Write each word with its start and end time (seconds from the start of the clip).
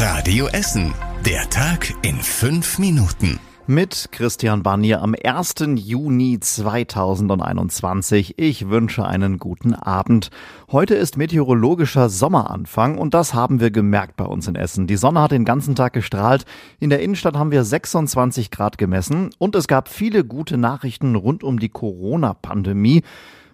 Radio 0.00 0.46
Essen. 0.46 0.94
Der 1.26 1.50
Tag 1.50 1.92
in 2.02 2.20
fünf 2.20 2.78
Minuten. 2.78 3.40
Mit 3.66 4.10
Christian 4.12 4.62
Barnier 4.62 5.02
am 5.02 5.16
1. 5.20 5.54
Juni 5.74 6.38
2021. 6.38 8.34
Ich 8.36 8.68
wünsche 8.68 9.04
einen 9.04 9.38
guten 9.38 9.74
Abend. 9.74 10.30
Heute 10.70 10.94
ist 10.94 11.16
meteorologischer 11.16 12.10
Sommeranfang 12.10 12.96
und 12.96 13.12
das 13.12 13.34
haben 13.34 13.58
wir 13.58 13.72
gemerkt 13.72 14.16
bei 14.16 14.24
uns 14.24 14.46
in 14.46 14.54
Essen. 14.54 14.86
Die 14.86 14.96
Sonne 14.96 15.20
hat 15.20 15.32
den 15.32 15.44
ganzen 15.44 15.74
Tag 15.74 15.94
gestrahlt. 15.94 16.44
In 16.78 16.90
der 16.90 17.00
Innenstadt 17.00 17.34
haben 17.34 17.50
wir 17.50 17.64
26 17.64 18.52
Grad 18.52 18.78
gemessen 18.78 19.30
und 19.38 19.56
es 19.56 19.66
gab 19.66 19.88
viele 19.88 20.22
gute 20.22 20.58
Nachrichten 20.58 21.16
rund 21.16 21.42
um 21.42 21.58
die 21.58 21.70
Corona-Pandemie. 21.70 23.02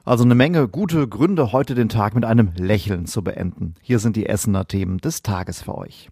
Also 0.07 0.23
eine 0.25 0.35
Menge 0.35 0.69
gute 0.69 1.09
Gründe, 1.09 1.53
heute 1.53 1.75
den 1.75 1.89
Tag 1.89 2.15
mit 2.15 2.27
einem 2.27 2.53
Lächeln 2.59 3.07
zu 3.07 3.25
beenden. 3.25 3.75
Hier 3.81 3.99
sind 3.99 4.17
die 4.17 4.27
Essener 4.27 4.69
Themen 4.69 4.99
des 4.99 5.23
Tages 5.23 5.63
für 5.63 5.79
euch. 5.79 6.11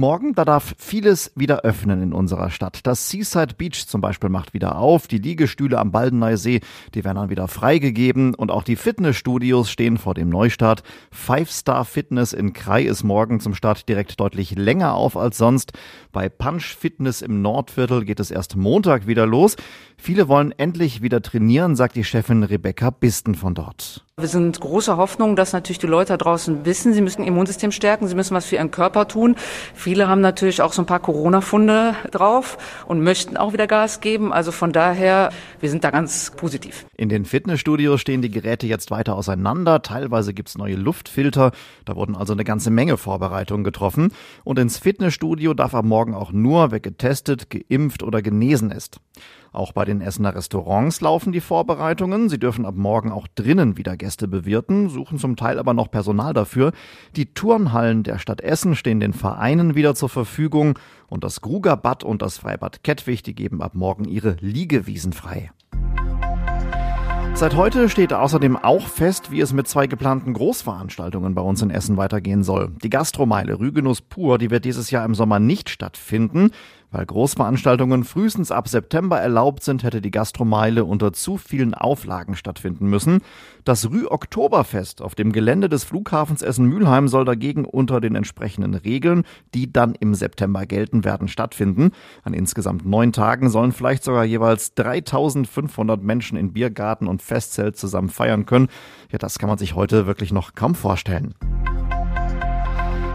Morgen, 0.00 0.34
da 0.34 0.46
darf 0.46 0.74
vieles 0.78 1.30
wieder 1.34 1.60
öffnen 1.60 2.02
in 2.02 2.14
unserer 2.14 2.48
Stadt. 2.48 2.80
Das 2.84 3.10
Seaside 3.10 3.54
Beach 3.54 3.86
zum 3.86 4.00
Beispiel 4.00 4.30
macht 4.30 4.54
wieder 4.54 4.78
auf. 4.78 5.06
Die 5.08 5.18
Liegestühle 5.18 5.78
am 5.78 5.92
Baldeneysee, 5.92 6.60
die 6.94 7.04
werden 7.04 7.16
dann 7.16 7.28
wieder 7.28 7.48
freigegeben. 7.48 8.34
Und 8.34 8.50
auch 8.50 8.62
die 8.62 8.76
Fitnessstudios 8.76 9.70
stehen 9.70 9.98
vor 9.98 10.14
dem 10.14 10.30
Neustart. 10.30 10.84
Five 11.10 11.50
Star 11.50 11.84
Fitness 11.84 12.32
in 12.32 12.54
Krai 12.54 12.84
ist 12.84 13.04
morgen 13.04 13.40
zum 13.40 13.54
Start 13.54 13.90
direkt 13.90 14.18
deutlich 14.18 14.56
länger 14.56 14.94
auf 14.94 15.18
als 15.18 15.36
sonst. 15.36 15.72
Bei 16.12 16.30
Punch 16.30 16.74
Fitness 16.74 17.20
im 17.20 17.42
Nordviertel 17.42 18.06
geht 18.06 18.20
es 18.20 18.30
erst 18.30 18.56
Montag 18.56 19.06
wieder 19.06 19.26
los. 19.26 19.56
Viele 19.98 20.28
wollen 20.28 20.54
endlich 20.56 21.02
wieder 21.02 21.20
trainieren, 21.20 21.76
sagt 21.76 21.96
die 21.96 22.04
Chefin 22.04 22.42
Rebecca 22.42 22.88
Bisten 22.88 23.34
von 23.34 23.54
dort. 23.54 24.06
Wir 24.20 24.28
sind 24.28 24.60
großer 24.60 24.98
Hoffnung, 24.98 25.34
dass 25.34 25.54
natürlich 25.54 25.78
die 25.78 25.86
Leute 25.86 26.12
da 26.12 26.16
draußen 26.18 26.66
wissen, 26.66 26.92
sie 26.92 27.00
müssen 27.00 27.22
ihr 27.22 27.28
Immunsystem 27.28 27.72
stärken, 27.72 28.06
sie 28.06 28.14
müssen 28.14 28.34
was 28.34 28.44
für 28.44 28.56
ihren 28.56 28.70
Körper 28.70 29.08
tun. 29.08 29.34
Viele 29.74 29.89
haben 29.98 30.20
natürlich 30.20 30.62
auch 30.62 30.72
so 30.72 30.82
ein 30.82 30.86
paar 30.86 31.00
Corona-Funde 31.00 31.94
drauf 32.10 32.58
und 32.86 33.02
möchten 33.02 33.36
auch 33.36 33.52
wieder 33.52 33.66
Gas 33.66 34.00
geben. 34.00 34.32
Also 34.32 34.52
von 34.52 34.72
daher, 34.72 35.30
wir 35.60 35.70
sind 35.70 35.84
da 35.84 35.90
ganz 35.90 36.32
positiv. 36.36 36.86
In 36.96 37.08
den 37.08 37.24
Fitnessstudios 37.24 38.00
stehen 38.00 38.22
die 38.22 38.30
Geräte 38.30 38.66
jetzt 38.66 38.90
weiter 38.90 39.16
auseinander. 39.16 39.82
Teilweise 39.82 40.34
gibt's 40.34 40.56
neue 40.56 40.76
Luftfilter. 40.76 41.52
Da 41.84 41.96
wurden 41.96 42.16
also 42.16 42.32
eine 42.32 42.44
ganze 42.44 42.70
Menge 42.70 42.96
Vorbereitungen 42.96 43.64
getroffen. 43.64 44.12
Und 44.44 44.58
ins 44.58 44.78
Fitnessstudio 44.78 45.54
darf 45.54 45.74
ab 45.74 45.84
morgen 45.84 46.14
auch 46.14 46.32
nur, 46.32 46.70
wer 46.70 46.80
getestet, 46.80 47.48
geimpft 47.50 48.02
oder 48.02 48.22
genesen 48.22 48.70
ist. 48.70 49.00
Auch 49.52 49.72
bei 49.72 49.84
den 49.84 50.00
Essener 50.00 50.34
Restaurants 50.34 51.00
laufen 51.00 51.32
die 51.32 51.40
Vorbereitungen. 51.40 52.28
Sie 52.28 52.38
dürfen 52.38 52.64
ab 52.64 52.76
morgen 52.76 53.10
auch 53.10 53.26
drinnen 53.26 53.76
wieder 53.76 53.96
Gäste 53.96 54.28
bewirten, 54.28 54.88
suchen 54.88 55.18
zum 55.18 55.34
Teil 55.34 55.58
aber 55.58 55.74
noch 55.74 55.90
Personal 55.90 56.32
dafür. 56.32 56.70
Die 57.16 57.34
Turnhallen 57.34 58.04
der 58.04 58.18
Stadt 58.18 58.40
Essen 58.40 58.76
stehen 58.76 59.00
den 59.00 59.12
Vereinen 59.12 59.69
wieder 59.74 59.94
zur 59.94 60.08
Verfügung 60.08 60.78
und 61.08 61.24
das 61.24 61.40
Grugerbad 61.40 62.04
und 62.04 62.22
das 62.22 62.38
Freibad 62.38 62.82
Kettwig, 62.82 63.22
die 63.22 63.34
geben 63.34 63.62
ab 63.62 63.74
morgen 63.74 64.04
ihre 64.04 64.36
Liegewiesen 64.40 65.12
frei. 65.12 65.50
Seit 67.34 67.56
heute 67.56 67.88
steht 67.88 68.12
außerdem 68.12 68.56
auch 68.56 68.86
fest, 68.86 69.30
wie 69.30 69.40
es 69.40 69.54
mit 69.54 69.66
zwei 69.66 69.86
geplanten 69.86 70.34
Großveranstaltungen 70.34 71.34
bei 71.34 71.40
uns 71.40 71.62
in 71.62 71.70
Essen 71.70 71.96
weitergehen 71.96 72.42
soll. 72.42 72.72
Die 72.82 72.90
Gastromeile 72.90 73.58
Rügenus 73.58 74.02
Pur, 74.02 74.36
die 74.36 74.50
wird 74.50 74.66
dieses 74.66 74.90
Jahr 74.90 75.06
im 75.06 75.14
Sommer 75.14 75.38
nicht 75.38 75.70
stattfinden. 75.70 76.50
Weil 76.92 77.06
Großveranstaltungen 77.06 78.02
frühestens 78.04 78.50
ab 78.50 78.66
September 78.66 79.20
erlaubt 79.20 79.62
sind, 79.62 79.84
hätte 79.84 80.00
die 80.00 80.10
Gastromeile 80.10 80.84
unter 80.84 81.12
zu 81.12 81.36
vielen 81.36 81.72
Auflagen 81.72 82.34
stattfinden 82.34 82.88
müssen. 82.88 83.20
Das 83.64 83.90
Rü-Oktoberfest 83.90 85.00
auf 85.00 85.14
dem 85.14 85.32
Gelände 85.32 85.68
des 85.68 85.84
Flughafens 85.84 86.42
Essen-Mülheim 86.42 87.06
soll 87.06 87.24
dagegen 87.24 87.64
unter 87.64 88.00
den 88.00 88.16
entsprechenden 88.16 88.74
Regeln, 88.74 89.24
die 89.54 89.72
dann 89.72 89.94
im 89.94 90.14
September 90.14 90.66
gelten 90.66 91.04
werden, 91.04 91.28
stattfinden. 91.28 91.92
An 92.24 92.34
insgesamt 92.34 92.84
neun 92.84 93.12
Tagen 93.12 93.50
sollen 93.50 93.72
vielleicht 93.72 94.02
sogar 94.02 94.24
jeweils 94.24 94.74
3500 94.74 96.02
Menschen 96.02 96.36
in 96.36 96.52
Biergarten 96.52 97.06
und 97.06 97.22
Festzelt 97.22 97.76
zusammen 97.76 98.08
feiern 98.08 98.46
können. 98.46 98.68
Ja, 99.12 99.18
das 99.18 99.38
kann 99.38 99.48
man 99.48 99.58
sich 99.58 99.76
heute 99.76 100.06
wirklich 100.06 100.32
noch 100.32 100.54
kaum 100.54 100.74
vorstellen. 100.74 101.34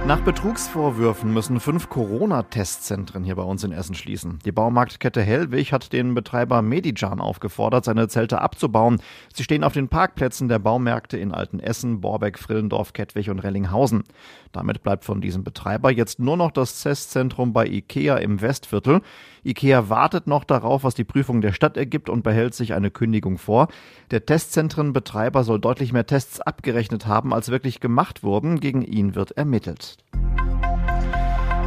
Nach 0.07 0.21
Betrugsvorwürfen 0.21 1.33
müssen 1.33 1.59
fünf 1.59 1.89
Corona-Testzentren 1.89 3.23
hier 3.23 3.35
bei 3.35 3.41
uns 3.41 3.63
in 3.63 3.71
Essen 3.71 3.95
schließen. 3.95 4.37
Die 4.45 4.51
Baumarktkette 4.51 5.19
Hellwig 5.19 5.73
hat 5.73 5.93
den 5.93 6.13
Betreiber 6.13 6.61
Medijan 6.61 7.19
aufgefordert, 7.19 7.85
seine 7.85 8.07
Zelte 8.07 8.39
abzubauen. 8.39 9.01
Sie 9.33 9.43
stehen 9.43 9.63
auf 9.63 9.73
den 9.73 9.87
Parkplätzen 9.87 10.47
der 10.47 10.59
Baumärkte 10.59 11.17
in 11.17 11.31
Altenessen, 11.31 12.01
Borbeck, 12.01 12.37
Frillendorf, 12.37 12.93
Kettwig 12.93 13.31
und 13.31 13.39
Rellinghausen. 13.39 14.03
Damit 14.51 14.83
bleibt 14.83 15.05
von 15.05 15.21
diesem 15.21 15.43
Betreiber 15.43 15.91
jetzt 15.91 16.19
nur 16.19 16.37
noch 16.37 16.51
das 16.51 16.83
Testzentrum 16.83 17.51
bei 17.51 17.65
IKEA 17.65 18.17
im 18.17 18.41
Westviertel. 18.41 19.01
IKEA 19.43 19.89
wartet 19.89 20.27
noch 20.27 20.43
darauf, 20.43 20.83
was 20.83 20.93
die 20.93 21.03
Prüfung 21.03 21.41
der 21.41 21.51
Stadt 21.51 21.77
ergibt 21.77 22.09
und 22.09 22.23
behält 22.23 22.53
sich 22.53 22.75
eine 22.75 22.91
Kündigung 22.91 23.39
vor. 23.39 23.69
Der 24.11 24.25
Testzentrenbetreiber 24.25 25.43
soll 25.43 25.59
deutlich 25.59 25.93
mehr 25.93 26.05
Tests 26.05 26.39
abgerechnet 26.41 27.07
haben, 27.07 27.33
als 27.33 27.49
wirklich 27.49 27.79
gemacht 27.79 28.21
wurden. 28.21 28.59
Gegen 28.59 28.83
ihn 28.83 29.15
wird 29.15 29.31
ermittelt. 29.31 29.94
Podcast. 29.95 30.24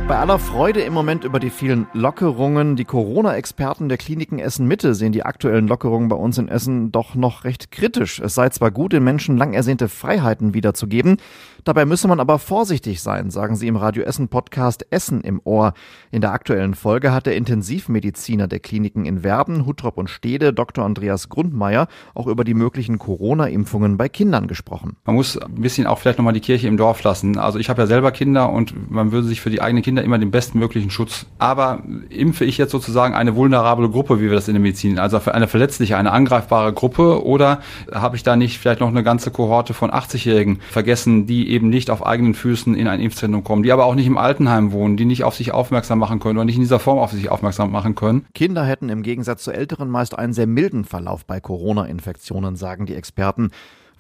Bei 0.09 0.17
aller 0.17 0.39
Freude 0.39 0.81
im 0.81 0.95
Moment 0.95 1.25
über 1.25 1.39
die 1.39 1.51
vielen 1.51 1.87
Lockerungen, 1.93 2.77
die 2.77 2.87
Corona-Experten 2.87 3.91
der 3.91 3.99
Kliniken 3.99 4.39
Essen-Mitte 4.39 4.95
sehen 4.95 5.13
die 5.13 5.23
aktuellen 5.23 5.69
Lockerungen 5.69 6.09
bei 6.09 6.17
uns 6.17 6.39
in 6.39 6.49
Essen 6.49 6.91
doch 6.91 7.15
noch 7.15 7.45
recht 7.45 7.71
kritisch. 7.71 8.19
Es 8.19 8.35
sei 8.35 8.49
zwar 8.49 8.71
gut, 8.71 8.95
den 8.95 9.05
Menschen 9.05 9.37
lang 9.37 9.53
ersehnte 9.53 9.91
Freiheiten 9.91 10.55
wiederzugeben, 10.55 11.19
dabei 11.65 11.85
müsse 11.85 12.09
man 12.09 12.21
aber 12.21 12.39
vorsichtig 12.39 13.03
sein, 13.03 13.31
sagen 13.31 13.55
sie 13.55 13.67
im 13.67 13.77
Radio 13.77 14.03
Essen 14.03 14.29
Podcast 14.29 14.87
Essen 14.89 15.21
im 15.21 15.43
Ohr. 15.45 15.75
In 16.11 16.23
der 16.23 16.33
aktuellen 16.33 16.73
Folge 16.73 17.13
hat 17.13 17.27
der 17.27 17.37
Intensivmediziner 17.37 18.49
der 18.49 18.61
Kliniken 18.61 19.05
in 19.05 19.23
Werben, 19.23 19.67
Huttrop 19.67 19.99
und 19.99 20.09
Stede, 20.09 20.55
Dr. 20.55 20.87
Andreas 20.87 21.29
Grundmeier, 21.29 21.87
auch 22.15 22.29
über 22.29 22.45
die 22.45 22.55
möglichen 22.55 22.99
Corona-Impfungen 22.99 23.99
bei 23.99 24.09
Kindern 24.09 24.49
gesprochen. 24.49 24.97
Man 25.05 25.17
muss 25.17 25.37
ein 25.37 25.57
bisschen 25.57 25.87
auch 25.87 25.99
vielleicht 25.99 26.17
nochmal 26.17 26.33
die 26.33 26.41
Kirche 26.41 26.67
im 26.67 26.79
Dorf 26.79 27.03
lassen. 27.03 27.37
Also 27.37 27.59
ich 27.59 27.69
habe 27.69 27.83
ja 27.83 27.87
selber 27.87 28.11
Kinder 28.11 28.51
und 28.51 28.91
man 28.91 29.13
würde 29.13 29.29
sich 29.29 29.43
für 29.43 29.51
die 29.51 29.61
eigenen 29.61 29.83
Kinder 29.85 29.98
Kinder 29.99 30.05
immer 30.05 30.19
den 30.19 30.31
bestmöglichen 30.31 30.91
Schutz. 30.91 31.27
Aber 31.39 31.83
impfe 32.11 32.45
ich 32.45 32.59
jetzt 32.59 32.71
sozusagen 32.71 33.15
eine 33.15 33.35
vulnerable 33.35 33.89
Gruppe, 33.89 34.21
wie 34.21 34.27
wir 34.27 34.35
das 34.35 34.49
in 34.49 34.55
der 34.55 34.63
Medizin, 34.63 34.99
also 34.99 35.19
eine 35.31 35.49
verletzliche, 35.49 35.97
eine 35.97 36.13
angreifbare 36.13 36.73
Gruppe, 36.73 37.25
oder 37.25 37.61
habe 37.93 38.17
ich 38.17 38.23
da 38.23 38.37
nicht 38.37 38.59
vielleicht 38.59 38.81
noch 38.81 38.89
eine 38.89 39.03
ganze 39.03 39.31
Kohorte 39.31 39.75
von 39.75 39.91
80-Jährigen 39.91 40.61
vergessen, 40.71 41.27
die 41.27 41.51
eben 41.51 41.69
nicht 41.69 41.91
auf 41.91 42.07
eigenen 42.07 42.35
Füßen 42.35 42.75
in 42.75 42.87
ein 42.87 43.01
Impfzentrum 43.01 43.43
kommen, 43.43 43.63
die 43.63 43.73
aber 43.73 43.87
auch 43.87 43.95
nicht 43.95 44.07
im 44.07 44.19
Altenheim 44.19 44.73
wohnen, 44.73 44.97
die 44.97 45.05
nicht 45.05 45.25
auf 45.25 45.35
sich 45.35 45.53
aufmerksam 45.53 45.99
machen 45.99 46.21
können 46.21 46.39
oder 46.39 46.45
nicht 46.45 46.57
in 46.57 46.63
dieser 46.63 46.79
Form 46.79 46.99
auf 46.99 47.13
sich 47.13 47.31
aufmerksam 47.31 47.73
machen 47.73 47.95
können. 47.95 48.27
Kinder 48.35 48.65
hätten 48.65 48.89
im 48.89 49.03
Gegensatz 49.03 49.43
zu 49.43 49.51
Älteren 49.51 49.91
meist 49.91 50.19
einen 50.19 50.33
sehr 50.33 50.47
milden 50.47 50.85
Verlauf 50.85 51.25
bei 51.25 51.41
Corona-Infektionen, 51.41 52.57
sagen 52.57 52.87
die 52.87 52.95
Experten. 52.95 53.51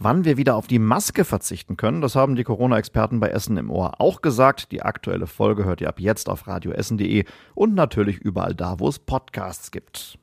Wann 0.00 0.24
wir 0.24 0.36
wieder 0.36 0.54
auf 0.54 0.68
die 0.68 0.78
Maske 0.78 1.24
verzichten 1.24 1.76
können, 1.76 2.00
das 2.00 2.14
haben 2.14 2.36
die 2.36 2.44
Corona-Experten 2.44 3.18
bei 3.18 3.30
Essen 3.30 3.56
im 3.56 3.68
Ohr 3.68 4.00
auch 4.00 4.22
gesagt. 4.22 4.70
Die 4.70 4.82
aktuelle 4.82 5.26
Folge 5.26 5.64
hört 5.64 5.80
ihr 5.80 5.88
ab 5.88 5.98
jetzt 5.98 6.28
auf 6.28 6.46
radioessen.de 6.46 7.24
und 7.56 7.74
natürlich 7.74 8.18
überall 8.18 8.54
da, 8.54 8.78
wo 8.78 8.88
es 8.88 9.00
Podcasts 9.00 9.72
gibt. 9.72 10.16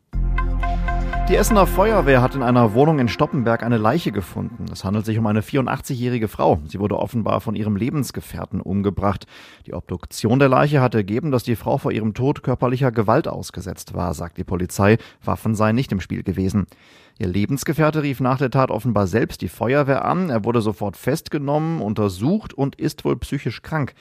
Die 1.28 1.36
Essener 1.36 1.66
Feuerwehr 1.66 2.22
hat 2.22 2.36
in 2.36 2.44
einer 2.44 2.76
Wohnung 2.76 3.00
in 3.00 3.08
Stoppenberg 3.08 3.64
eine 3.64 3.78
Leiche 3.78 4.12
gefunden. 4.12 4.66
Es 4.72 4.84
handelt 4.84 5.08
sich 5.08 5.18
um 5.18 5.26
eine 5.26 5.42
84-jährige 5.42 6.28
Frau. 6.28 6.60
Sie 6.68 6.80
wurde 6.80 7.00
offenbar 7.00 7.42
von 7.42 7.56
ihrem 7.56 7.76
Lebensgefährten 7.76 8.62
umgebracht. 8.62 9.26
Die 9.66 9.74
Obduktion 9.74 10.38
der 10.38 10.50
Leiche 10.50 10.82
hat 10.82 10.94
ergeben, 10.94 11.32
dass 11.32 11.42
die 11.42 11.56
Frau 11.56 11.80
vor 11.80 11.92
ihrem 11.92 12.14
Tod 12.14 12.44
körperlicher 12.44 12.92
Gewalt 12.92 13.28
ausgesetzt 13.28 13.96
war, 13.96 14.14
sagt 14.14 14.38
die 14.38 14.44
Polizei. 14.44 15.00
Waffen 15.24 15.56
seien 15.56 15.74
nicht 15.74 15.92
im 15.92 16.00
Spiel 16.00 16.22
gewesen. 16.22 16.68
Ihr 17.18 17.28
Lebensgefährte 17.28 18.04
rief 18.04 18.20
nach 18.20 18.38
der 18.38 18.52
Tat 18.52 18.70
offenbar 18.70 19.08
selbst 19.08 19.42
die 19.42 19.50
Feuerwehr 19.50 20.06
an. 20.06 20.30
Er 20.30 20.46
wurde 20.46 20.62
sofort 20.62 20.96
festgenommen, 20.96 21.82
untersucht 21.82 22.54
und 22.54 22.76
ist 22.76 23.04
wohl 23.04 23.18
psychisch 23.18 23.64
krank. 23.64 23.96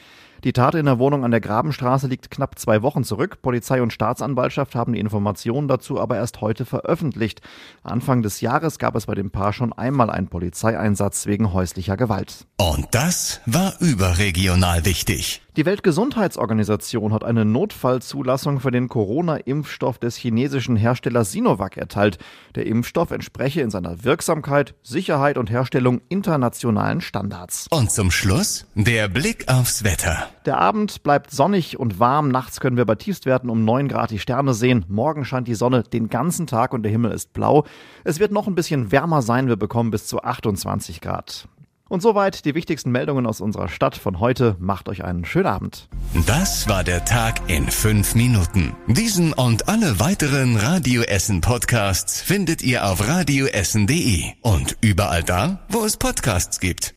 Die 0.44 0.53
Tat 0.53 0.75
in 0.75 0.84
der 0.84 0.99
Wohnung 0.99 1.25
an 1.25 1.31
der 1.31 1.41
Grabenstraße 1.41 2.06
liegt 2.06 2.31
knapp 2.31 2.58
zwei 2.58 2.82
Wochen 2.82 3.02
zurück. 3.02 3.41
Polizei 3.41 3.81
und 3.81 3.94
Staatsanwaltschaft 3.94 4.75
haben 4.75 4.93
die 4.93 5.00
Informationen 5.00 5.69
dazu 5.69 5.99
aber 5.99 6.17
erst 6.17 6.43
heute 6.43 6.67
veröffentlicht. 6.67 7.41
Anfang 7.82 8.20
des 8.20 8.43
Jahres 8.43 8.79
gab 8.79 8.94
es 8.94 9.06
bei 9.06 9.14
dem 9.14 9.31
Paar 9.31 9.55
schon 9.55 9.73
einmal 9.73 10.11
einen 10.11 10.29
Polizeieinsatz 10.29 11.25
wegen 11.25 11.55
häuslicher 11.55 11.96
Gewalt. 11.96 12.46
Und 12.58 12.88
das 12.91 13.41
war 13.46 13.73
überregional 13.81 14.85
wichtig. 14.85 15.44
Die 15.56 15.66
Weltgesundheitsorganisation 15.66 17.12
hat 17.12 17.22
eine 17.22 17.44
Notfallzulassung 17.44 18.58
für 18.58 18.72
den 18.72 18.88
Corona-Impfstoff 18.88 19.98
des 19.98 20.16
chinesischen 20.16 20.74
Herstellers 20.74 21.30
Sinovac 21.30 21.76
erteilt. 21.76 22.18
Der 22.56 22.66
Impfstoff 22.66 23.12
entspreche 23.12 23.60
in 23.60 23.70
seiner 23.70 24.02
Wirksamkeit, 24.02 24.74
Sicherheit 24.82 25.38
und 25.38 25.50
Herstellung 25.50 26.00
internationalen 26.08 27.00
Standards. 27.00 27.68
Und 27.70 27.92
zum 27.92 28.10
Schluss 28.10 28.66
der 28.74 29.06
Blick 29.06 29.46
aufs 29.46 29.84
Wetter. 29.84 30.26
Der 30.44 30.58
Abend 30.58 31.04
bleibt 31.04 31.30
sonnig 31.30 31.78
und 31.78 32.00
warm. 32.00 32.30
Nachts 32.30 32.58
können 32.58 32.76
wir 32.76 32.84
bei 32.84 32.96
Tiefstwerten 32.96 33.48
um 33.48 33.64
9 33.64 33.86
Grad 33.86 34.10
die 34.10 34.18
Sterne 34.18 34.54
sehen. 34.54 34.84
Morgen 34.88 35.24
scheint 35.24 35.46
die 35.46 35.54
Sonne 35.54 35.84
den 35.84 36.08
ganzen 36.08 36.48
Tag 36.48 36.74
und 36.74 36.82
der 36.82 36.90
Himmel 36.90 37.12
ist 37.12 37.32
blau. 37.32 37.64
Es 38.02 38.18
wird 38.18 38.32
noch 38.32 38.48
ein 38.48 38.56
bisschen 38.56 38.90
wärmer 38.90 39.22
sein. 39.22 39.46
Wir 39.46 39.56
bekommen 39.56 39.92
bis 39.92 40.08
zu 40.08 40.20
28 40.20 41.00
Grad. 41.00 41.46
Und 41.88 42.00
soweit 42.00 42.44
die 42.44 42.54
wichtigsten 42.54 42.90
Meldungen 42.90 43.26
aus 43.26 43.40
unserer 43.40 43.69
Stadt 43.69 43.96
von 43.96 44.19
heute. 44.20 44.56
Macht 44.58 44.88
euch 44.88 45.04
einen 45.04 45.25
schönen 45.25 45.46
Abend. 45.46 45.88
Das 46.26 46.69
war 46.69 46.84
der 46.84 47.04
Tag 47.04 47.48
in 47.48 47.69
fünf 47.69 48.14
Minuten. 48.14 48.75
Diesen 48.86 49.32
und 49.32 49.69
alle 49.69 50.00
weiteren 50.00 50.56
Radio 50.56 51.02
Essen 51.02 51.40
Podcasts 51.40 52.20
findet 52.20 52.62
ihr 52.62 52.86
auf 52.86 53.06
radioessen.de 53.06 54.32
und 54.40 54.76
überall 54.81 55.22
da, 55.22 55.60
wo 55.69 55.84
es 55.84 55.96
Podcasts 55.96 56.60
gibt. 56.60 56.92